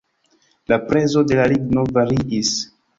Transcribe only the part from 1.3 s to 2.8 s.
la ligno variis.